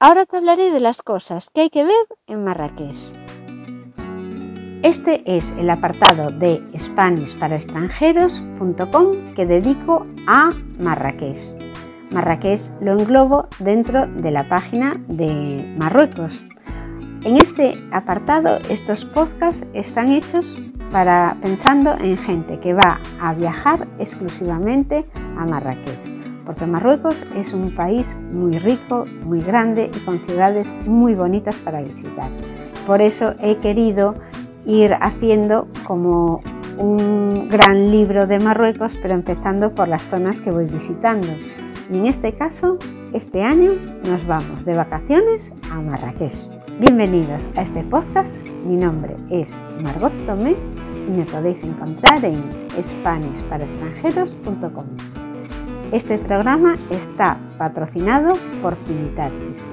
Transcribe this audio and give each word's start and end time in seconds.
Ahora 0.00 0.26
te 0.26 0.36
hablaré 0.36 0.70
de 0.70 0.78
las 0.78 1.02
cosas 1.02 1.50
que 1.50 1.62
hay 1.62 1.70
que 1.70 1.82
ver 1.82 2.06
en 2.28 2.44
Marrakech. 2.44 3.12
Este 4.84 5.24
es 5.26 5.50
el 5.58 5.68
apartado 5.70 6.30
de 6.30 6.62
SpanishParaExtranjeros.com 6.78 9.34
que 9.34 9.44
dedico 9.44 10.06
a 10.28 10.52
Marrakech. 10.78 11.52
Marrakech 12.12 12.70
lo 12.80 12.92
englobo 12.92 13.48
dentro 13.58 14.06
de 14.06 14.30
la 14.30 14.44
página 14.44 15.02
de 15.08 15.74
Marruecos. 15.76 16.44
En 17.24 17.36
este 17.36 17.76
apartado, 17.90 18.58
estos 18.70 19.04
podcasts 19.04 19.66
están 19.74 20.12
hechos 20.12 20.62
para 20.92 21.36
pensando 21.42 21.96
en 21.98 22.16
gente 22.16 22.60
que 22.60 22.72
va 22.72 23.00
a 23.20 23.34
viajar 23.34 23.88
exclusivamente 23.98 25.04
a 25.36 25.44
Marrakech, 25.44 26.08
porque 26.48 26.66
Marruecos 26.66 27.24
es 27.36 27.52
un 27.52 27.74
país 27.74 28.16
muy 28.32 28.52
rico, 28.52 29.04
muy 29.22 29.42
grande 29.42 29.90
y 29.94 29.98
con 30.06 30.18
ciudades 30.20 30.74
muy 30.86 31.14
bonitas 31.14 31.56
para 31.56 31.82
visitar. 31.82 32.30
Por 32.86 33.02
eso 33.02 33.34
he 33.42 33.58
querido 33.58 34.14
ir 34.64 34.94
haciendo 34.98 35.68
como 35.86 36.40
un 36.78 37.50
gran 37.50 37.90
libro 37.90 38.26
de 38.26 38.38
Marruecos, 38.38 38.98
pero 39.02 39.12
empezando 39.12 39.74
por 39.74 39.88
las 39.88 40.02
zonas 40.02 40.40
que 40.40 40.50
voy 40.50 40.64
visitando. 40.64 41.26
Y 41.92 41.98
en 41.98 42.06
este 42.06 42.32
caso, 42.32 42.78
este 43.12 43.42
año 43.42 43.72
nos 44.08 44.26
vamos 44.26 44.64
de 44.64 44.74
vacaciones 44.74 45.52
a 45.70 45.82
Marrakech. 45.82 46.48
Bienvenidos 46.80 47.46
a 47.56 47.62
este 47.62 47.82
podcast. 47.82 48.42
Mi 48.64 48.76
nombre 48.76 49.16
es 49.28 49.60
Margot 49.82 50.14
Tomé 50.24 50.56
y 51.08 51.10
me 51.10 51.26
podéis 51.26 51.62
encontrar 51.62 52.24
en 52.24 52.42
SpanishParaExtranjeros.com. 52.82 54.86
Este 55.90 56.18
programa 56.18 56.76
está 56.90 57.38
patrocinado 57.56 58.34
por 58.60 58.76
Civitatis. 58.76 59.70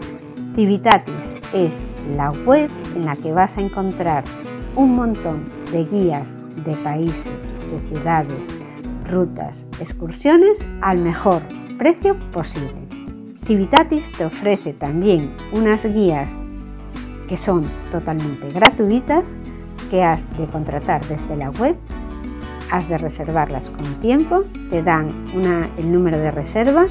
Civitatis 0.55 1.33
es 1.53 1.85
la 2.15 2.31
web 2.31 2.69
en 2.95 3.03
la 3.03 3.17
que 3.17 3.33
vas 3.33 3.57
a 3.57 3.61
encontrar 3.61 4.23
un 4.77 4.95
montón 4.95 5.44
de 5.73 5.83
guías 5.83 6.39
de 6.63 6.73
países, 6.77 7.52
de 7.69 7.80
ciudades, 7.81 8.47
rutas, 9.09 9.67
excursiones 9.81 10.69
al 10.80 10.99
mejor 10.99 11.41
precio 11.77 12.17
posible. 12.31 12.88
Civitatis 13.45 14.09
te 14.13 14.23
ofrece 14.23 14.72
también 14.72 15.35
unas 15.52 15.85
guías 15.85 16.41
que 17.27 17.35
son 17.35 17.66
totalmente 17.91 18.52
gratuitas 18.52 19.35
que 19.89 20.02
has 20.02 20.25
de 20.38 20.47
contratar 20.47 21.05
desde 21.07 21.35
la 21.35 21.50
web, 21.50 21.75
has 22.71 22.88
de 22.89 22.97
reservarlas 22.97 23.69
con 23.69 23.85
tiempo, 24.02 24.44
te 24.69 24.81
dan 24.83 25.25
el 25.77 25.91
número 25.91 26.17
de 26.17 26.31
reserva, 26.31 26.88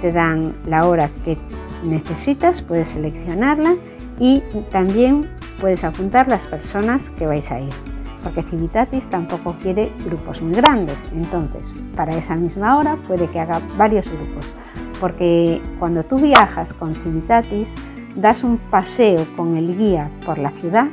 te 0.00 0.12
dan 0.12 0.54
la 0.66 0.86
hora 0.86 1.10
que 1.24 1.38
necesitas, 1.84 2.62
puedes 2.62 2.90
seleccionarla 2.90 3.76
y 4.18 4.42
también 4.70 5.28
puedes 5.60 5.84
apuntar 5.84 6.28
las 6.28 6.44
personas 6.46 7.10
que 7.10 7.26
vais 7.26 7.50
a 7.50 7.60
ir, 7.60 7.72
porque 8.22 8.42
Civitatis 8.42 9.08
tampoco 9.08 9.54
quiere 9.62 9.92
grupos 10.04 10.42
muy 10.42 10.54
grandes, 10.54 11.08
entonces 11.12 11.74
para 11.96 12.14
esa 12.16 12.36
misma 12.36 12.78
hora 12.78 12.96
puede 13.06 13.28
que 13.28 13.40
haga 13.40 13.60
varios 13.76 14.10
grupos, 14.10 14.54
porque 15.00 15.60
cuando 15.78 16.04
tú 16.04 16.18
viajas 16.18 16.72
con 16.72 16.94
Civitatis 16.94 17.76
das 18.16 18.44
un 18.44 18.58
paseo 18.58 19.24
con 19.36 19.56
el 19.56 19.76
guía 19.76 20.10
por 20.26 20.38
la 20.38 20.50
ciudad, 20.50 20.86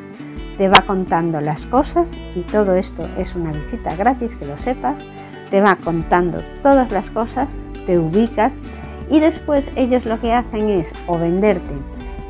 te 0.60 0.68
va 0.68 0.82
contando 0.82 1.40
las 1.40 1.66
cosas 1.68 2.12
y 2.36 2.42
todo 2.42 2.76
esto 2.76 3.08
es 3.18 3.34
una 3.34 3.54
visita 3.54 3.96
gratis, 3.96 4.36
que 4.36 4.46
lo 4.46 4.58
sepas, 4.58 5.06
te 5.50 5.62
va 5.62 5.78
contando 5.78 6.40
todas 6.62 6.92
las 6.92 7.10
cosas, 7.12 7.62
te 7.86 7.98
ubicas 7.98 8.60
y 9.10 9.22
después 9.22 9.72
ellos 9.78 10.06
lo 10.06 10.20
que 10.20 10.34
hacen 10.34 10.70
es 10.70 10.92
o 11.08 11.18
venderte 11.18 11.72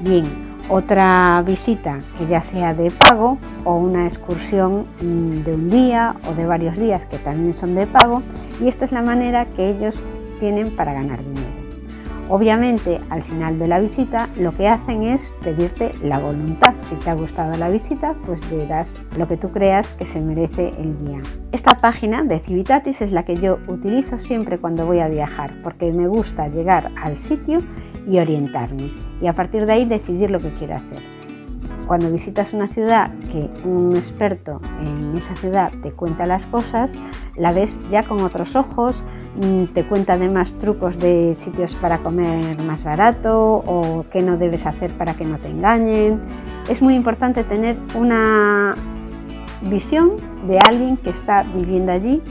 bien 0.01 0.25
otra 0.69 1.43
visita 1.43 2.01
que 2.19 2.27
ya 2.27 2.41
sea 2.41 2.75
de 2.75 2.91
pago 2.91 3.39
o 3.65 3.77
una 3.77 4.03
excursión 4.03 4.85
mm, 5.01 5.43
de 5.43 5.55
un 5.55 5.69
día 5.71 6.15
o 6.29 6.35
de 6.35 6.45
varios 6.45 6.77
días 6.77 7.07
que 7.07 7.17
también 7.17 7.55
son 7.55 7.73
de 7.73 7.87
pago 7.87 8.21
y 8.61 8.67
esta 8.67 8.85
es 8.85 8.91
la 8.91 9.01
manera 9.01 9.47
que 9.55 9.71
ellos 9.71 10.03
tienen 10.39 10.69
para 10.75 10.93
ganar 10.93 11.23
dinero. 11.23 11.48
Obviamente 12.29 13.01
al 13.09 13.23
final 13.23 13.57
de 13.57 13.67
la 13.67 13.79
visita 13.79 14.29
lo 14.37 14.51
que 14.51 14.67
hacen 14.67 15.01
es 15.01 15.33
pedirte 15.41 15.95
la 16.03 16.19
voluntad. 16.19 16.75
Si 16.79 16.93
te 16.95 17.09
ha 17.09 17.15
gustado 17.15 17.57
la 17.57 17.69
visita 17.69 18.15
pues 18.23 18.49
le 18.51 18.67
das 18.67 18.99
lo 19.17 19.27
que 19.27 19.35
tú 19.35 19.51
creas 19.51 19.95
que 19.95 20.05
se 20.05 20.21
merece 20.21 20.69
el 20.77 20.95
guía. 20.99 21.21
Esta 21.51 21.75
página 21.77 22.23
de 22.23 22.39
Civitatis 22.39 23.01
es 23.01 23.11
la 23.13 23.25
que 23.25 23.35
yo 23.35 23.57
utilizo 23.67 24.19
siempre 24.19 24.59
cuando 24.59 24.85
voy 24.85 24.99
a 24.99 25.07
viajar 25.07 25.51
porque 25.63 25.91
me 25.91 26.07
gusta 26.07 26.47
llegar 26.49 26.91
al 27.01 27.17
sitio 27.17 27.59
y 28.07 28.19
orientarme 28.19 28.91
y 29.21 29.25
a 29.25 29.33
partir 29.33 29.65
de 29.65 29.73
ahí 29.73 29.85
decidir 29.85 30.29
lo 30.29 30.39
que 30.39 30.49
quiero 30.51 30.75
hacer. 30.75 31.18
Cuando 31.89 32.11
visitas 32.11 32.53
una 32.53 32.67
ciudad 32.67 33.09
que 33.31 33.49
un 33.67 33.95
experto 33.95 34.61
en 34.79 35.17
esa 35.17 35.35
ciudad 35.35 35.71
te 35.81 35.91
cuenta 35.91 36.27
las 36.27 36.45
cosas, 36.45 36.93
la 37.35 37.51
ves 37.51 37.79
ya 37.89 38.03
con 38.03 38.21
otros 38.21 38.55
ojos, 38.55 39.03
mm, 39.41 39.63
te 39.73 39.83
cuenta 39.85 40.13
además 40.13 40.53
trucos 40.59 40.99
de 40.99 41.33
sitios 41.33 41.73
para 41.73 41.97
comer 41.97 42.61
más 42.61 42.83
barato 42.83 43.63
o 43.65 44.05
qué 44.11 44.21
no 44.21 44.37
debes 44.37 44.67
hacer 44.67 44.91
para 44.99 45.15
que 45.15 45.25
no 45.25 45.39
te 45.39 45.47
engañen. 45.47 46.21
Es 46.69 46.83
muy 46.83 46.93
importante 46.93 47.43
tener 47.43 47.75
una 47.95 48.75
visión 49.63 50.11
de 50.47 50.59
alguien 50.59 50.95
que 50.95 51.09
está 51.09 51.41
viviendo 51.41 51.91
allí 51.91 52.21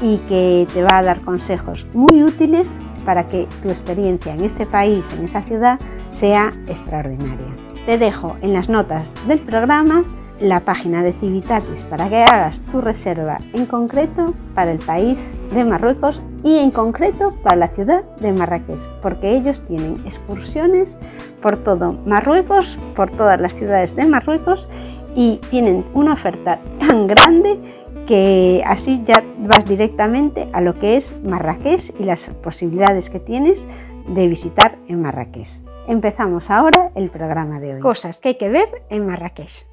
y 0.00 0.16
que 0.30 0.66
te 0.72 0.82
va 0.82 0.96
a 0.96 1.02
dar 1.02 1.20
consejos 1.20 1.86
muy 1.92 2.22
útiles 2.22 2.78
para 3.04 3.28
que 3.28 3.48
tu 3.60 3.68
experiencia 3.68 4.32
en 4.32 4.44
ese 4.44 4.64
país, 4.64 5.12
en 5.12 5.26
esa 5.26 5.42
ciudad, 5.42 5.78
sea 6.10 6.54
extraordinaria. 6.68 7.73
Te 7.86 7.98
dejo 7.98 8.36
en 8.40 8.54
las 8.54 8.70
notas 8.70 9.14
del 9.28 9.40
programa 9.40 10.02
la 10.40 10.60
página 10.60 11.02
de 11.02 11.12
Civitatis 11.12 11.84
para 11.84 12.08
que 12.08 12.24
hagas 12.24 12.62
tu 12.72 12.80
reserva 12.80 13.38
en 13.52 13.66
concreto 13.66 14.32
para 14.54 14.72
el 14.72 14.78
país 14.78 15.36
de 15.52 15.66
Marruecos 15.66 16.22
y 16.42 16.60
en 16.60 16.70
concreto 16.70 17.32
para 17.42 17.56
la 17.56 17.68
ciudad 17.68 18.02
de 18.20 18.32
Marrakech, 18.32 18.80
porque 19.02 19.36
ellos 19.36 19.60
tienen 19.60 20.02
excursiones 20.06 20.98
por 21.42 21.58
todo 21.58 21.98
Marruecos, 22.06 22.78
por 22.96 23.10
todas 23.10 23.38
las 23.38 23.52
ciudades 23.52 23.94
de 23.96 24.06
Marruecos 24.06 24.66
y 25.14 25.36
tienen 25.50 25.84
una 25.92 26.14
oferta 26.14 26.58
tan 26.80 27.06
grande 27.06 27.60
que 28.06 28.62
así 28.66 29.02
ya 29.04 29.22
vas 29.40 29.66
directamente 29.66 30.48
a 30.54 30.62
lo 30.62 30.78
que 30.78 30.96
es 30.96 31.14
Marrakech 31.22 31.94
y 32.00 32.04
las 32.04 32.30
posibilidades 32.42 33.10
que 33.10 33.20
tienes 33.20 33.66
de 34.08 34.26
visitar 34.26 34.78
en 34.88 35.02
Marrakech. 35.02 35.73
Empezamos 35.86 36.50
ahora 36.50 36.92
el 36.94 37.10
programa 37.10 37.60
de 37.60 37.74
hoy. 37.74 37.80
Cosas 37.80 38.18
que 38.18 38.30
hay 38.30 38.34
que 38.36 38.48
ver 38.48 38.68
en 38.88 39.06
Marrakech. 39.06 39.66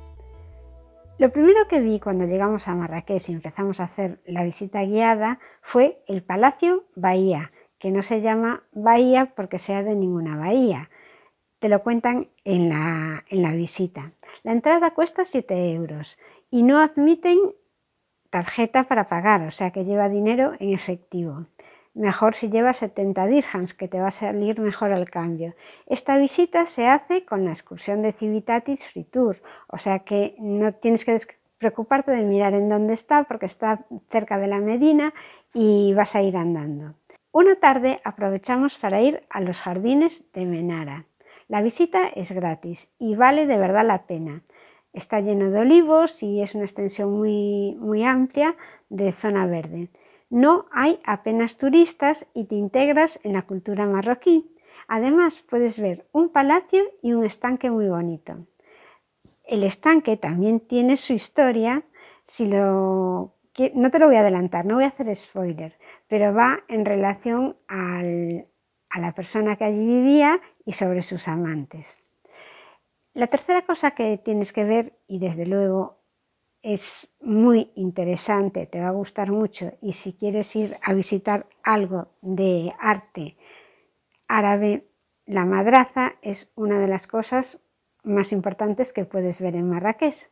Lo 1.18 1.32
primero 1.32 1.70
que 1.70 1.80
vi 1.80 2.02
cuando 2.02 2.26
llegamos 2.26 2.68
a 2.68 2.76
Marrakech 2.76 3.30
y 3.30 3.32
empezamos 3.32 3.80
a 3.80 3.86
hacer 3.86 4.20
la 4.26 4.44
visita 4.44 4.84
guiada 4.84 5.40
fue 5.62 6.04
el 6.08 6.22
Palacio 6.22 6.84
Bahía, 6.96 7.54
que 7.80 7.92
no 7.92 8.04
se 8.04 8.20
llama 8.20 8.64
Bahía 8.74 9.34
porque 9.38 9.58
sea 9.58 9.84
de 9.84 9.96
ninguna 9.96 10.36
bahía. 10.36 10.90
Te 11.60 11.70
lo 11.70 11.82
cuentan 11.82 12.28
en 12.44 12.68
la, 12.68 13.24
en 13.30 13.42
la 13.42 13.54
visita. 13.54 14.12
La 14.44 14.52
entrada 14.52 14.92
cuesta 14.92 15.24
7 15.24 15.74
euros 15.74 16.20
y 16.50 16.64
no 16.64 16.80
admiten 16.80 17.40
tarjeta 18.30 18.84
para 18.84 19.08
pagar, 19.08 19.44
o 19.44 19.52
sea 19.52 19.72
que 19.72 19.86
lleva 19.86 20.10
dinero 20.10 20.54
en 20.60 20.74
efectivo. 20.74 21.46
Mejor 21.94 22.36
si 22.36 22.50
lleva 22.50 22.74
70 22.74 23.28
dirhams, 23.28 23.74
que 23.74 23.90
te 23.90 24.00
va 24.00 24.08
a 24.08 24.12
salir 24.12 24.60
mejor 24.60 24.94
al 24.94 25.10
cambio. 25.10 25.56
Esta 25.86 26.18
visita 26.18 26.66
se 26.66 26.88
hace 26.88 27.26
con 27.26 27.44
la 27.44 27.52
excursión 27.52 28.02
de 28.02 28.14
Civitatis 28.14 28.86
Free 28.86 29.04
Tour, 29.04 29.42
o 29.68 29.78
sea 29.78 30.00
que 30.00 30.36
no 30.40 30.74
tienes 30.74 31.04
que 31.04 31.20
preocuparte 31.58 32.12
de 32.12 32.24
mirar 32.24 32.54
en 32.54 32.70
dónde 32.70 32.94
está, 32.94 33.26
porque 33.26 33.46
está 33.46 33.86
cerca 34.10 34.40
de 34.40 34.48
la 34.48 34.60
Medina 34.60 35.14
y 35.54 35.94
vas 35.94 36.16
a 36.16 36.22
ir 36.22 36.38
andando. 36.38 36.96
Una 37.34 37.56
tarde 37.56 38.02
aprovechamos 38.04 38.78
para 38.78 39.02
ir 39.02 39.24
a 39.30 39.42
los 39.42 39.60
jardines 39.60 40.32
de 40.34 40.46
Menara. 40.46 41.06
La 41.48 41.62
visita 41.62 42.08
es 42.08 42.32
gratis 42.32 42.94
y 43.00 43.16
vale 43.16 43.48
de 43.48 43.58
verdad 43.58 43.86
la 43.86 44.04
pena. 44.08 44.42
Está 44.94 45.20
lleno 45.20 45.52
de 45.52 45.60
olivos 45.60 46.24
y 46.24 46.42
es 46.42 46.56
una 46.56 46.64
extensión 46.64 47.12
muy, 47.12 47.76
muy 47.80 48.04
amplia 48.04 48.56
de 48.90 49.12
zona 49.12 49.46
verde. 49.46 49.90
No 50.32 50.68
hay 50.72 51.02
apenas 51.04 51.58
turistas 51.58 52.26
y 52.34 52.46
te 52.46 52.56
integras 52.56 53.20
en 53.24 53.34
la 53.34 53.42
cultura 53.42 53.86
marroquí. 53.86 54.50
Además, 54.88 55.44
puedes 55.50 55.78
ver 55.78 56.08
un 56.14 56.30
palacio 56.30 56.84
y 57.02 57.12
un 57.12 57.26
estanque 57.26 57.70
muy 57.70 57.90
bonito. 57.90 58.38
El 59.46 59.64
estanque 59.64 60.16
también 60.16 60.62
tiene 60.62 60.96
su 60.96 61.12
historia. 61.12 61.84
Si 62.24 62.48
no 62.48 63.34
te 63.54 64.00
lo 64.00 64.08
voy 64.08 64.16
a 64.16 64.22
adelantar, 64.22 64.66
no 64.66 64.76
voy 64.76 64.86
a 64.86 64.88
hacer 64.88 65.14
spoiler, 65.18 65.78
pero 66.08 66.34
va 66.34 66.62
en 66.70 66.86
relación 66.86 67.58
a 67.68 68.02
la 68.02 69.12
persona 69.14 69.58
que 69.58 69.66
allí 69.66 69.86
vivía 69.86 70.40
y 70.66 70.72
sobre 70.72 71.02
sus 71.02 71.28
amantes. 71.28 72.00
La 73.14 73.28
tercera 73.28 73.64
cosa 73.64 73.92
que 73.92 74.18
tienes 74.18 74.54
que 74.54 74.64
ver, 74.64 74.94
y 75.08 75.20
desde 75.20 75.46
luego 75.46 75.98
es 76.64 77.12
muy 77.22 77.72
interesante, 77.76 78.66
te 78.66 78.80
va 78.80 78.90
a 78.90 78.92
gustar 78.92 79.32
mucho, 79.32 79.74
y 79.82 79.94
si 79.94 80.14
quieres 80.14 80.56
ir 80.56 80.76
a 80.84 80.94
visitar 80.94 81.48
algo 81.64 82.10
de 82.22 82.74
arte 82.80 83.36
árabe, 84.28 84.86
la 85.26 85.46
madraza 85.46 86.14
es 86.22 86.52
una 86.56 86.80
de 86.80 86.88
las 86.88 87.08
cosas 87.08 87.62
más 88.04 88.32
importantes 88.32 88.94
que 88.94 89.06
puedes 89.06 89.40
ver 89.40 89.56
en 89.56 89.70
Marrakech. 89.70 90.32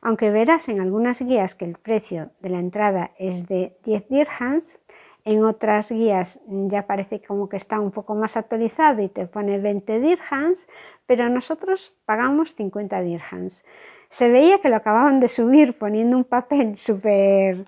Aunque 0.00 0.30
verás 0.30 0.68
en 0.68 0.80
algunas 0.80 1.20
guías 1.20 1.54
que 1.54 1.64
el 1.64 1.76
precio 1.76 2.30
de 2.40 2.50
la 2.50 2.58
entrada 2.58 3.10
es 3.18 3.46
de 3.48 3.76
10 3.84 4.08
dirhams, 4.08 4.80
en 5.24 5.44
otras 5.44 5.90
guías 5.90 6.40
ya 6.46 6.86
parece 6.86 7.20
como 7.20 7.48
que 7.48 7.56
está 7.56 7.80
un 7.80 7.90
poco 7.90 8.14
más 8.14 8.36
actualizado 8.36 9.02
y 9.02 9.08
te 9.08 9.26
pone 9.26 9.58
20 9.58 10.00
dirhams, 10.00 10.68
pero 11.06 11.28
nosotros 11.28 11.94
pagamos 12.06 12.54
50 12.54 13.00
dirhams. 13.02 13.66
Se 14.10 14.30
veía 14.30 14.60
que 14.60 14.68
lo 14.68 14.76
acababan 14.76 15.20
de 15.20 15.28
subir 15.28 15.76
poniendo 15.78 16.16
un 16.16 16.24
papel 16.24 16.76
súper, 16.76 17.66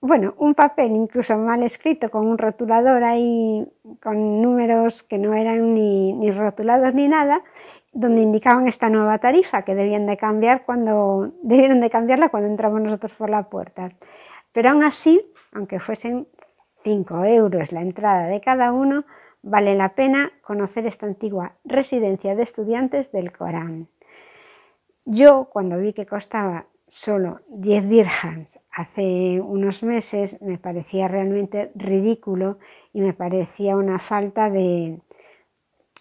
bueno, 0.00 0.34
un 0.38 0.54
papel 0.54 0.92
incluso 0.92 1.36
mal 1.36 1.62
escrito 1.62 2.10
con 2.10 2.26
un 2.26 2.38
rotulador 2.38 3.02
ahí 3.04 3.66
con 4.02 4.42
números 4.42 5.02
que 5.02 5.18
no 5.18 5.34
eran 5.34 5.74
ni, 5.74 6.12
ni 6.12 6.30
rotulados 6.30 6.94
ni 6.94 7.08
nada 7.08 7.42
donde 7.94 8.22
indicaban 8.22 8.66
esta 8.66 8.90
nueva 8.90 9.18
tarifa 9.18 9.62
que 9.62 9.74
debían 9.74 10.06
de 10.06 10.16
cambiar 10.16 10.64
cuando 10.64 11.32
debieron 11.42 11.80
de 11.80 11.90
cambiarla 11.90 12.28
cuando 12.28 12.48
entramos 12.48 12.82
nosotros 12.82 13.12
por 13.12 13.30
la 13.30 13.44
puerta. 13.44 13.92
Pero 14.52 14.70
aún 14.70 14.84
así, 14.84 15.20
aunque 15.52 15.80
fuesen 15.80 16.26
5 16.82 17.24
euros 17.24 17.72
la 17.72 17.80
entrada 17.80 18.26
de 18.26 18.40
cada 18.40 18.72
uno, 18.72 19.04
vale 19.42 19.74
la 19.74 19.94
pena 19.94 20.32
conocer 20.42 20.86
esta 20.86 21.06
antigua 21.06 21.52
residencia 21.64 22.34
de 22.34 22.42
estudiantes 22.42 23.12
del 23.12 23.32
Corán. 23.32 23.88
Yo, 25.04 25.46
cuando 25.52 25.78
vi 25.78 25.92
que 25.92 26.06
costaba 26.06 26.66
solo 26.88 27.40
10 27.48 27.88
dirhams 27.88 28.58
hace 28.70 29.40
unos 29.40 29.82
meses, 29.82 30.40
me 30.42 30.58
parecía 30.58 31.08
realmente 31.08 31.70
ridículo 31.74 32.58
y 32.92 33.00
me 33.00 33.12
parecía 33.12 33.76
una 33.76 33.98
falta 33.98 34.50
de, 34.50 35.00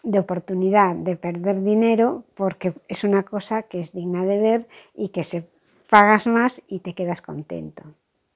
de 0.04 0.20
oportunidad 0.20 0.96
de 0.96 1.16
perder 1.16 1.64
dinero 1.64 2.24
porque 2.36 2.74
es 2.88 3.04
una 3.04 3.24
cosa 3.24 3.64
que 3.64 3.80
es 3.80 3.94
digna 3.94 4.26
de 4.26 4.40
ver 4.40 4.68
y 4.94 5.10
que 5.10 5.24
se 5.24 5.48
pagas 5.90 6.28
más 6.28 6.62
y 6.68 6.80
te 6.80 6.94
quedas 6.94 7.22
contento. 7.22 7.84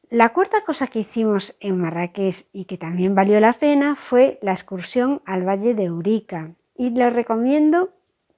La 0.10 0.30
cuarta 0.30 0.63
cosa 0.66 0.88
que 0.88 1.00
hicimos 1.00 1.58
en 1.60 1.81
Marrakech 1.81 2.48
y 2.54 2.63
que 2.63 2.78
también 2.78 3.13
valió 3.13 3.42
la 3.42 3.54
pena 3.54 3.98
fue 3.98 4.40
la 4.42 4.54
excursión 4.54 5.22
al 5.25 5.46
Valle 5.46 5.74
de 5.74 5.92
Urica 5.92 6.52
y 6.78 6.92
le 6.92 7.10
recomiendo 7.10 7.90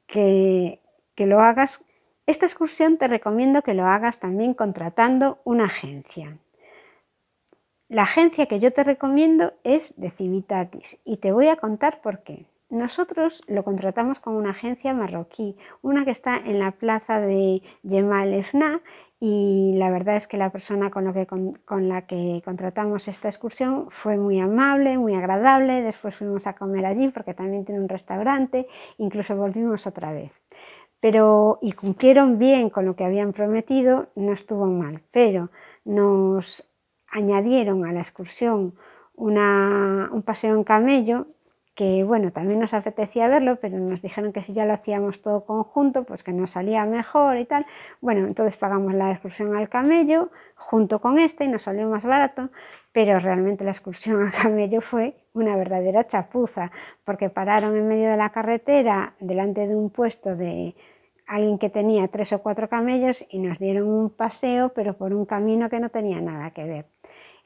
que, 0.08 0.80
que 1.14 1.28
lo 1.28 1.42
hagas. 1.42 1.84
Esta 2.30 2.46
excursión 2.46 2.98
te 2.98 3.08
recomiendo 3.08 3.64
que 3.64 3.74
lo 3.74 3.88
hagas 3.88 4.20
también 4.20 4.54
contratando 4.54 5.40
una 5.46 5.66
agencia. 5.66 6.38
La 7.88 8.04
agencia 8.04 8.46
que 8.46 8.60
yo 8.60 8.72
te 8.72 8.84
recomiendo 8.84 9.54
es 9.64 10.00
de 10.00 10.12
Civitatis 10.12 11.02
y 11.06 11.18
te 11.18 11.32
voy 11.32 11.48
a 11.48 11.56
contar 11.56 12.02
por 12.02 12.20
qué. 12.20 12.46
Nosotros 12.70 13.42
lo 13.48 13.64
contratamos 13.64 14.20
con 14.20 14.36
una 14.36 14.52
agencia 14.52 14.94
marroquí, 14.94 15.58
una 15.82 16.06
que 16.06 16.12
está 16.12 16.38
en 16.38 16.60
la 16.60 16.70
plaza 16.70 17.20
de 17.20 17.64
Yemal 17.82 18.36
Efna 18.36 18.80
y 19.20 19.74
la 19.78 19.90
verdad 19.90 20.16
es 20.16 20.28
que 20.28 20.38
la 20.38 20.52
persona 20.52 20.92
con, 20.92 21.06
la 21.90 22.02
que 22.04 22.44
contratamos 22.46 23.08
esta 23.08 23.28
excursión 23.28 23.88
fue 23.90 24.18
muy 24.18 24.40
amable, 24.40 25.00
muy 25.00 25.16
agradable, 25.16 25.82
después 25.82 26.16
fuimos 26.16 26.46
a 26.46 26.54
comer 26.54 26.86
allí 26.86 27.10
porque 27.10 27.34
también 27.34 27.66
tiene 27.66 27.82
un 27.82 27.90
restaurante, 27.90 28.68
incluso 29.00 29.36
volvimos 29.36 29.88
otra 29.88 30.14
vez. 30.14 30.32
Pero, 31.00 31.60
y 31.62 31.72
cumplieron 31.72 32.40
bien 32.40 32.70
con 32.70 32.86
lo 32.86 32.96
que 32.96 33.06
habían 33.06 33.34
prometido, 33.34 34.08
no 34.16 34.34
estuvo 34.34 34.66
mal, 34.66 35.02
pero 35.12 35.50
nos 35.86 36.68
añadieron 37.08 37.86
a 37.86 37.94
la 37.94 38.02
excursión 38.02 38.76
un 39.16 40.24
paseo 40.26 40.56
en 40.56 40.64
camello 40.64 41.28
que 41.80 42.04
bueno, 42.04 42.34
también 42.34 42.60
nos 42.60 42.74
apetecía 42.74 43.30
verlo, 43.30 43.56
pero 43.62 43.78
nos 43.78 44.02
dijeron 44.02 44.34
que 44.34 44.44
si 44.44 44.52
ya 44.52 44.66
lo 44.66 44.74
hacíamos 44.74 45.22
todo 45.22 45.46
conjunto, 45.46 46.04
pues 46.04 46.24
que 46.24 46.34
nos 46.34 46.50
salía 46.52 46.84
mejor 46.84 47.38
y 47.38 47.46
tal. 47.46 47.66
Bueno, 48.02 48.28
entonces 48.28 48.58
pagamos 48.58 48.94
la 48.94 49.12
excursión 49.12 49.56
al 49.56 49.70
camello 49.70 50.30
junto 50.56 51.00
con 51.00 51.18
este 51.20 51.46
y 51.46 51.48
nos 51.48 51.64
salió 51.64 51.88
más 51.88 52.04
barato, 52.04 52.50
pero 52.92 53.20
realmente 53.20 53.64
la 53.64 53.72
excursión 53.72 54.22
al 54.22 54.32
camello 54.32 54.82
fue 54.82 55.16
una 55.34 55.56
verdadera 55.56 56.06
chapuza, 56.06 56.72
porque 57.06 57.30
pararon 57.30 57.76
en 57.76 57.88
medio 57.88 58.10
de 58.10 58.18
la 58.18 58.32
carretera 58.32 59.14
delante 59.20 59.68
de 59.68 59.76
un 59.76 59.90
puesto 59.90 60.36
de 60.36 60.76
alguien 61.28 61.60
que 61.60 61.70
tenía 61.70 62.08
tres 62.08 62.34
o 62.34 62.42
cuatro 62.42 62.68
camellos 62.68 63.24
y 63.30 63.40
nos 63.40 63.60
dieron 63.60 63.88
un 63.88 64.10
paseo, 64.10 64.70
pero 64.70 64.96
por 64.96 65.14
un 65.14 65.26
camino 65.26 65.70
que 65.70 65.80
no 65.80 65.90
tenía 65.90 66.20
nada 66.20 66.52
que 66.52 66.64
ver. 66.64 66.86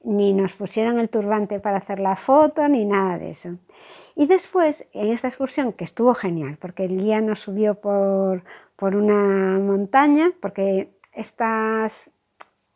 Ni 0.04 0.34
nos 0.34 0.54
pusieron 0.54 1.00
el 1.00 1.10
turbante 1.10 1.60
para 1.60 1.78
hacer 1.78 2.00
la 2.00 2.16
foto, 2.16 2.68
ni 2.68 2.86
nada 2.86 3.18
de 3.18 3.32
eso. 3.32 3.58
Y 4.16 4.28
después, 4.28 4.88
en 4.94 5.12
esta 5.12 5.28
excursión, 5.28 5.74
que 5.74 5.84
estuvo 5.84 6.14
genial, 6.14 6.58
porque 6.60 6.86
el 6.86 6.98
guía 6.98 7.20
nos 7.20 7.40
subió 7.42 7.76
por, 7.76 8.44
por 8.76 8.96
una 8.96 9.60
montaña, 9.60 10.32
porque 10.42 10.90
estás 11.14 12.13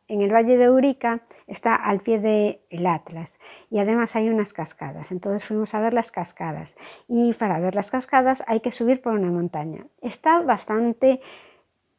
en 0.07 0.21
el 0.21 0.33
Valle 0.33 0.57
de 0.57 0.69
Urica, 0.69 1.21
está 1.47 1.75
al 1.75 2.01
pie 2.01 2.19
del 2.19 2.85
Atlas 2.85 3.39
y 3.69 3.79
además 3.79 4.15
hay 4.15 4.29
unas 4.29 4.53
cascadas. 4.53 5.11
Entonces 5.11 5.43
fuimos 5.43 5.73
a 5.73 5.81
ver 5.81 5.93
las 5.93 6.11
cascadas 6.11 6.77
y 7.07 7.33
para 7.33 7.59
ver 7.59 7.75
las 7.75 7.91
cascadas 7.91 8.43
hay 8.47 8.59
que 8.61 8.71
subir 8.71 9.01
por 9.01 9.13
una 9.13 9.31
montaña. 9.31 9.85
Está 10.01 10.41
bastante 10.41 11.21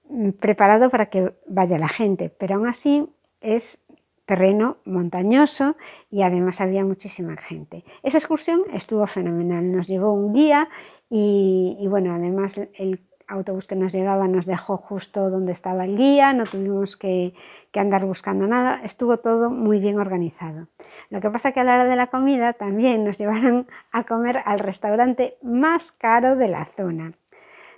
mm, 0.09 0.31
preparado 0.31 0.91
para 0.91 1.07
que 1.07 1.33
vaya 1.47 1.79
la 1.79 1.89
gente, 1.89 2.31
pero 2.31 2.57
aún 2.57 2.69
así 2.69 3.09
es 3.41 3.85
terreno 4.29 4.77
montañoso 4.85 5.77
y 6.11 6.21
además 6.21 6.61
había 6.61 6.85
muchísima 6.85 7.37
gente. 7.39 7.83
Esa 8.03 8.19
excursión 8.19 8.61
estuvo 8.75 9.07
fenomenal, 9.07 9.73
nos 9.73 9.89
llevó 9.89 10.13
un 10.13 10.35
guía 10.35 10.69
y, 11.09 11.87
bueno, 11.89 12.15
además 12.15 12.61
el 12.75 13.08
autobús 13.29 13.67
que 13.67 13.77
nos 13.77 13.93
llegaba 13.93 14.27
nos 14.27 14.47
dejó 14.47 14.77
justo 14.79 15.31
donde 15.31 15.53
estaba 15.53 15.85
el 15.85 15.97
guía, 15.97 16.33
no 16.33 16.45
tuvimos 16.45 16.97
que, 16.97 17.35
andar 17.75 18.05
buscando 18.05 18.49
nada, 18.49 18.81
estuvo 18.83 19.19
todo 19.19 19.51
muy 19.51 19.79
bien 19.79 20.01
organizado. 20.01 20.67
Lo 21.11 21.21
que 21.21 21.31
pasa 21.31 21.53
que 21.53 21.61
a 21.61 21.65
la 21.65 21.75
hora 21.75 21.85
de 21.85 21.95
la 21.95 22.09
comida 22.09 22.55
también 22.55 23.05
nos 23.05 23.19
llevaron 23.19 23.69
a 23.93 24.05
comer 24.05 24.43
al 24.45 24.59
restaurante 24.59 25.37
más 25.43 25.93
caro 25.93 26.35
de 26.35 26.49
la 26.49 26.65
zona. 26.77 27.13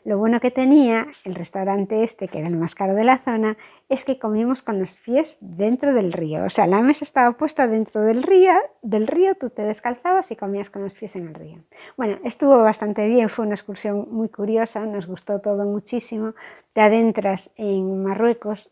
Lo 0.05 0.19
bueno 0.19 0.41
que 0.41 0.51
tenía 0.51 1.09
el 1.25 1.35
restaurante 1.35 2.03
este, 2.03 2.29
que 2.29 2.39
era 2.39 2.49
el 2.49 2.57
más 2.57 2.75
caro 2.75 2.95
de 2.95 3.05
la 3.05 3.19
zona, 3.19 3.57
es 3.89 4.05
que 4.05 4.19
comimos 4.19 4.63
con 4.63 4.79
los 4.79 4.97
pies 4.97 5.39
dentro 5.41 5.93
del 5.93 6.13
río. 6.13 6.45
O 6.45 6.51
sea, 6.51 6.67
la 6.67 6.81
mesa 6.81 7.05
estaba 7.05 7.37
puesta 7.37 7.67
dentro 7.67 8.03
del 8.03 8.23
río, 8.23 8.53
del 8.83 9.07
río, 9.07 9.35
tú 9.35 9.51
te 9.51 9.63
descalzabas 9.63 10.31
y 10.31 10.37
comías 10.37 10.71
con 10.71 10.83
los 10.83 10.95
pies 10.95 11.17
en 11.17 11.29
el 11.29 11.35
río. 11.35 11.59
Bueno, 11.97 12.19
estuvo 12.25 12.57
bastante 12.63 13.09
bien, 13.09 13.29
fue 13.29 13.47
una 13.47 13.55
excursión 13.55 14.09
muy 14.11 14.29
curiosa, 14.29 14.81
nos 14.87 15.07
gustó 15.07 15.41
todo 15.41 15.65
muchísimo. 15.65 16.35
Te 16.73 16.81
adentras 16.81 17.51
en 17.57 18.03
Marruecos, 18.03 18.71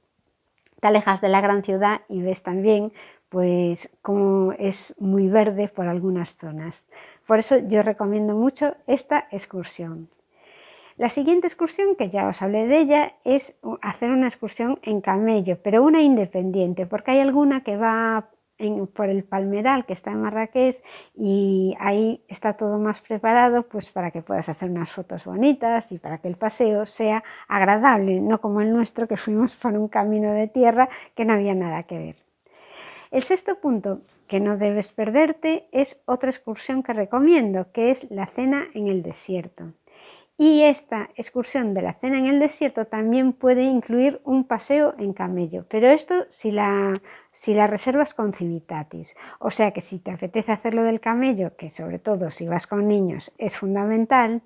te 0.81 0.89
alejas 0.89 1.21
de 1.21 1.29
la 1.29 1.41
gran 1.41 1.63
ciudad 1.63 2.03
y 2.09 2.23
ves 2.23 2.43
también 2.43 2.93
pues 3.29 3.95
como 4.01 4.53
es 4.53 4.95
muy 4.99 5.29
verde 5.29 5.69
por 5.69 5.87
algunas 5.87 6.35
zonas. 6.37 6.89
Por 7.27 7.39
eso 7.39 7.59
yo 7.59 7.83
recomiendo 7.83 8.35
mucho 8.35 8.75
esta 8.87 9.29
excursión. 9.31 10.09
La 10.99 11.11
siguiente 11.11 11.47
excursión, 11.47 11.95
que 11.95 12.11
ya 12.11 12.27
os 12.27 12.43
hablé 12.43 12.67
de 12.67 12.81
ella, 12.81 13.13
es 13.23 13.61
hacer 13.83 14.11
una 14.11 14.27
excursión 14.27 14.81
en 14.83 15.01
camello, 15.01 15.57
pero 15.63 15.85
una 15.85 16.03
independiente, 16.03 16.87
porque 16.87 17.13
hay 17.13 17.21
alguna 17.21 17.63
que 17.63 17.77
va 17.77 18.31
por 18.93 19.09
el 19.09 19.23
Palmeral 19.23 19.87
que 19.87 19.93
está 19.93 20.11
en 20.11 20.23
Marrakech 20.23 20.83
y 21.15 21.77
ahí 21.79 22.25
está 22.27 22.55
todo 22.55 22.81
más 22.81 23.01
preparado 23.01 23.63
pues 23.63 23.89
para 23.89 24.11
que 24.11 24.23
puedas 24.23 24.49
hacer 24.49 24.69
unas 24.69 24.91
fotos 24.91 25.25
bonitas 25.25 25.93
y 25.93 26.01
para 26.01 26.19
que 26.19 26.27
el 26.27 26.37
paseo 26.37 26.85
sea 26.85 27.23
agradable, 27.47 28.21
no 28.21 28.41
como 28.41 28.61
el 28.61 28.73
nuestro 28.73 29.07
que 29.07 29.17
fuimos 29.17 29.55
por 29.55 29.75
un 29.75 29.87
camino 29.87 30.33
de 30.33 30.49
tierra 30.49 30.89
que 31.15 31.25
no 31.25 31.35
había 31.35 31.55
nada 31.55 31.85
que 31.85 31.99
ver. 31.99 32.17
El 33.13 33.23
sexto 33.23 33.61
punto 33.61 34.01
que 34.29 34.41
no 34.41 34.59
debes 34.59 34.91
perderte 34.91 35.69
es 35.71 36.03
otra 36.07 36.31
excursión 36.31 36.83
que 36.83 36.93
recomiendo, 36.93 37.71
que 37.71 37.93
es 37.93 38.11
la 38.11 38.27
cena 38.27 38.67
en 38.75 38.89
el 38.89 39.05
desierto. 39.05 39.73
Y 40.41 40.63
esta 40.63 41.11
excursión 41.17 41.75
de 41.75 41.83
la 41.83 41.95
cena 41.95 42.19
en 42.21 42.27
el 42.27 42.39
desierto 42.39 42.87
también 42.87 43.33
puede 43.33 43.65
incluir 43.65 44.21
un 44.25 44.45
paseo 44.45 44.95
en 44.97 45.13
camello, 45.13 45.67
pero 45.69 45.89
esto 45.91 46.27
si 46.29 46.53
la, 46.53 47.03
si 47.33 47.55
la 47.55 47.67
reservas 47.67 48.15
con 48.15 48.33
Civitatis. 48.33 49.17
O 49.41 49.51
sea 49.51 49.73
que 49.73 49.81
si 49.81 49.99
te 49.99 50.13
apetece 50.13 50.53
hacerlo 50.53 50.85
del 50.85 51.01
camello, 51.01 51.57
que 51.57 51.71
sobre 51.71 51.99
todo 51.99 52.31
si 52.31 52.47
vas 52.47 52.69
con 52.69 52.87
niños 52.87 53.35
es 53.39 53.59
fundamental, 53.59 54.43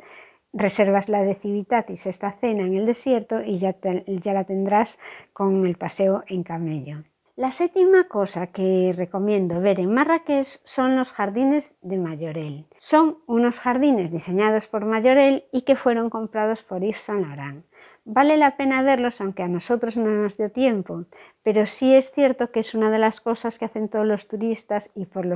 reservas 0.55 1.11
la 1.11 1.23
de 1.25 1.35
Civitatis, 1.35 2.07
esta 2.07 2.33
cena 2.33 2.63
en 2.65 2.75
el 2.75 2.87
desierto, 2.87 3.43
y 3.43 3.59
ya, 3.59 3.77
ya 4.07 4.33
la 4.33 4.45
tendrás 4.45 4.99
con 5.35 5.67
el 5.67 5.77
paseo 5.77 6.25
en 6.27 6.43
camello. 6.43 7.05
La 7.35 7.51
séptima 7.51 8.09
cosa 8.09 8.49
que 8.49 8.93
recomiendo 8.95 9.63
ver 9.63 9.81
en 9.81 9.95
Marrakech 9.95 10.61
son 10.65 10.97
los 10.97 11.13
jardines 11.13 11.79
de 11.81 11.97
Mayorel. 11.97 12.67
Son 12.77 13.21
unos 13.27 13.59
jardines 13.59 14.11
diseñados 14.11 14.67
por 14.67 14.85
Mayorel 14.85 15.45
y 15.51 15.63
que 15.63 15.75
fueron 15.75 16.11
comprados 16.11 16.63
por 16.63 16.83
Yves 16.83 17.01
Saint 17.01 17.27
Laurent. 17.27 17.65
Vale 18.05 18.37
la 18.37 18.59
pena 18.59 18.83
verlos 18.83 19.23
aunque 19.23 19.43
a 19.43 19.49
nosotros 19.49 19.97
no 19.97 20.11
nos 20.11 20.37
dio 20.37 20.51
tiempo, 20.51 21.07
pero 21.43 21.65
sí 21.65 21.95
es 21.95 22.13
cierto 22.13 22.51
que 22.51 22.61
es 22.61 22.75
una 22.75 22.91
de 22.91 22.99
las 22.99 23.23
cosas 23.23 23.59
que 23.59 23.65
hacen 23.65 23.89
todos 23.89 24.07
los 24.07 24.29
turistas 24.29 24.91
y 24.95 25.07
por 25.07 25.27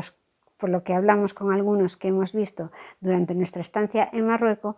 por 0.59 0.69
lo 0.69 0.85
que 0.85 0.93
hablamos 0.93 1.33
con 1.33 1.51
algunos 1.51 1.97
que 1.97 2.09
hemos 2.09 2.35
visto 2.35 2.73
durante 3.01 3.35
nuestra 3.35 3.63
estancia 3.63 4.11
en 4.13 4.27
Marruecos, 4.27 4.77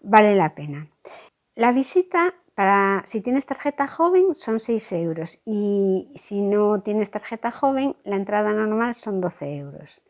vale 0.00 0.34
la 0.34 0.54
pena. 0.54 0.88
La 1.54 1.72
visita 1.72 2.34
para 2.58 3.04
si 3.06 3.20
tienes 3.20 3.46
tarjeta 3.46 3.86
joven 3.86 4.34
son 4.34 4.58
6 4.58 4.90
euros 4.94 5.40
y 5.46 6.10
si 6.16 6.40
no 6.40 6.80
tienes 6.80 7.12
tarjeta 7.12 7.52
joven 7.52 7.94
la 8.02 8.16
entrada 8.16 8.52
normal 8.52 8.96
son 8.96 9.20
12 9.20 9.58
euros. 9.58 10.02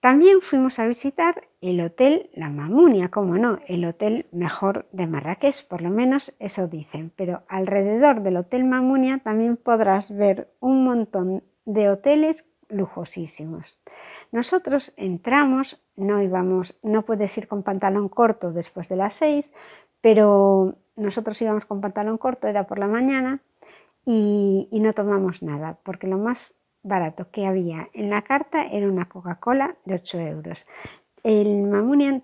También 0.00 0.40
fuimos 0.40 0.78
a 0.78 0.86
visitar 0.86 1.46
el 1.60 1.82
hotel 1.82 2.30
La 2.32 2.48
Mamunia, 2.48 3.10
como 3.10 3.36
no, 3.36 3.58
el 3.66 3.84
hotel 3.84 4.24
mejor 4.32 4.86
de 4.92 5.06
Marrakech, 5.06 5.68
por 5.68 5.82
lo 5.82 5.90
menos 5.90 6.34
eso 6.38 6.66
dicen, 6.66 7.12
pero 7.14 7.42
alrededor 7.48 8.22
del 8.22 8.38
hotel 8.38 8.64
Mamunia 8.64 9.20
también 9.22 9.58
podrás 9.58 10.16
ver 10.16 10.48
un 10.60 10.82
montón 10.82 11.44
de 11.66 11.90
hoteles 11.90 12.46
lujosísimos. 12.70 13.78
Nosotros 14.32 14.94
entramos, 14.96 15.78
no 15.94 16.22
íbamos, 16.22 16.78
no 16.82 17.02
puedes 17.02 17.36
ir 17.36 17.48
con 17.48 17.62
pantalón 17.62 18.08
corto 18.08 18.50
después 18.50 18.88
de 18.88 18.96
las 18.96 19.12
6, 19.16 19.52
pero 20.00 20.78
nosotros 20.96 21.40
íbamos 21.42 21.64
con 21.64 21.80
pantalón 21.80 22.18
corto, 22.18 22.48
era 22.48 22.66
por 22.66 22.78
la 22.78 22.86
mañana, 22.86 23.40
y, 24.06 24.68
no 24.72 24.92
tomamos 24.92 25.42
nada, 25.42 25.78
porque 25.82 26.06
lo 26.06 26.18
más 26.18 26.54
barato 26.82 27.30
que 27.30 27.46
había 27.46 27.88
en 27.94 28.10
la 28.10 28.22
carta 28.22 28.66
era 28.66 28.88
una 28.88 29.08
Coca-Cola 29.08 29.76
de 29.84 29.94
8 29.94 30.20
euros. 30.20 30.66
El 31.22 31.62
Mamunian 31.62 32.22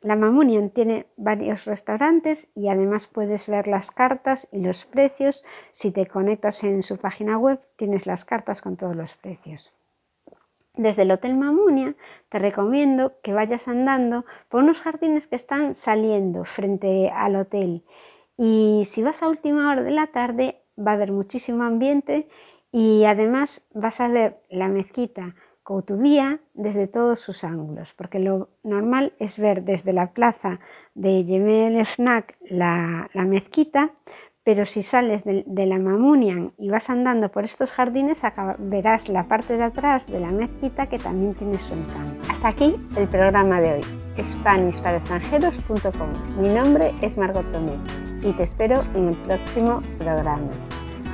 la 0.00 0.16
Mamunian 0.16 0.70
tiene 0.70 1.06
varios 1.18 1.66
restaurantes 1.66 2.50
y 2.54 2.68
además 2.68 3.06
puedes 3.06 3.46
ver 3.46 3.68
las 3.68 3.90
cartas 3.90 4.48
y 4.50 4.60
los 4.60 4.86
precios. 4.86 5.44
Si 5.72 5.90
te 5.90 6.06
conectas 6.06 6.64
en 6.64 6.82
su 6.82 6.96
página 6.96 7.36
web, 7.36 7.60
tienes 7.76 8.06
las 8.06 8.24
cartas 8.24 8.62
con 8.62 8.76
todos 8.76 8.96
los 8.96 9.14
precios. 9.16 9.74
Desde 10.76 11.02
el 11.02 11.10
Hotel 11.12 11.36
Mamunia 11.36 11.94
te 12.28 12.38
recomiendo 12.38 13.14
que 13.22 13.32
vayas 13.32 13.68
andando 13.68 14.24
por 14.48 14.62
unos 14.62 14.80
jardines 14.80 15.28
que 15.28 15.36
están 15.36 15.74
saliendo 15.74 16.44
frente 16.44 17.10
al 17.10 17.36
hotel. 17.36 17.84
Y 18.36 18.82
si 18.86 19.02
vas 19.02 19.22
a 19.22 19.28
última 19.28 19.70
hora 19.70 19.82
de 19.82 19.92
la 19.92 20.08
tarde, 20.08 20.60
va 20.76 20.92
a 20.92 20.94
haber 20.94 21.12
muchísimo 21.12 21.62
ambiente 21.62 22.28
y 22.72 23.04
además 23.04 23.68
vas 23.72 24.00
a 24.00 24.08
ver 24.08 24.40
la 24.50 24.68
mezquita 24.68 25.34
Coutubía 25.64 26.40
desde 26.52 26.86
todos 26.86 27.20
sus 27.20 27.42
ángulos, 27.42 27.94
porque 27.94 28.18
lo 28.18 28.50
normal 28.62 29.14
es 29.18 29.38
ver 29.38 29.62
desde 29.62 29.94
la 29.94 30.12
plaza 30.12 30.60
de 30.94 31.24
Yemel 31.24 31.86
Fnak 31.86 32.36
la, 32.42 33.08
mezquita, 33.14 33.92
pero 34.44 34.64
si 34.66 34.82
sales 34.82 35.24
de, 35.24 35.66
la 35.66 35.78
Mamunian 35.78 36.52
y 36.58 36.68
vas 36.68 36.90
andando 36.90 37.30
por 37.30 37.44
estos 37.44 37.72
jardines, 37.72 38.22
verás 38.58 39.08
la 39.08 39.26
parte 39.26 39.56
de 39.56 39.62
atrás 39.64 40.06
de 40.06 40.20
la 40.20 40.30
mezquita 40.30 40.86
que 40.86 40.98
también 40.98 41.32
tiene 41.34 41.58
su 41.58 41.72
encanto. 41.72 42.30
Hasta 42.30 42.48
aquí 42.48 42.76
el 42.96 43.08
programa 43.08 43.62
de 43.62 43.72
hoy, 43.72 43.80
SpanishParaExtranjeros.com. 44.22 46.42
Mi 46.42 46.50
nombre 46.50 46.94
es 47.00 47.16
Margot 47.16 47.50
Tomé 47.50 47.78
y 48.22 48.32
te 48.32 48.42
espero 48.42 48.84
en 48.94 49.08
el 49.08 49.16
próximo 49.16 49.80
programa. 49.98 50.50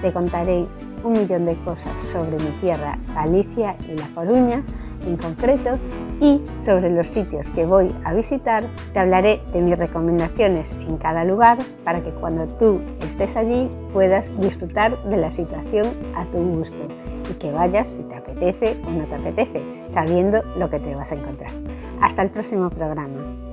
Te 0.02 0.12
contaré 0.12 0.66
un 1.04 1.12
millón 1.12 1.46
de 1.46 1.54
cosas 1.64 2.02
sobre 2.02 2.32
mi 2.32 2.50
tierra, 2.60 2.98
Galicia 3.14 3.76
y 3.88 3.96
La 3.96 4.08
Coruña 4.08 4.64
en 5.06 5.16
concreto, 5.16 5.78
y 6.20 6.42
sobre 6.56 6.90
los 6.90 7.08
sitios 7.08 7.48
que 7.50 7.64
voy 7.64 7.94
a 8.04 8.12
visitar, 8.12 8.64
te 8.92 8.98
hablaré 8.98 9.40
de 9.52 9.62
mis 9.62 9.78
recomendaciones 9.78 10.72
en 10.72 10.98
cada 10.98 11.24
lugar 11.24 11.58
para 11.84 12.02
que 12.02 12.10
cuando 12.10 12.46
tú 12.46 12.80
estés 13.06 13.36
allí 13.36 13.68
puedas 13.92 14.38
disfrutar 14.38 15.02
de 15.04 15.16
la 15.16 15.30
situación 15.30 15.86
a 16.14 16.26
tu 16.26 16.38
gusto 16.38 16.82
y 17.30 17.34
que 17.34 17.50
vayas 17.52 17.88
si 17.88 18.02
te 18.04 18.14
apetece 18.14 18.76
o 18.86 18.90
no 18.90 19.04
te 19.04 19.14
apetece, 19.14 19.62
sabiendo 19.86 20.42
lo 20.58 20.68
que 20.68 20.78
te 20.78 20.94
vas 20.94 21.12
a 21.12 21.14
encontrar. 21.14 21.50
Hasta 22.00 22.22
el 22.22 22.30
próximo 22.30 22.68
programa. 22.70 23.49